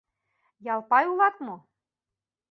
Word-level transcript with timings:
—Ялпай 0.73 1.05
улат 1.11 1.35
мо? 1.45 1.55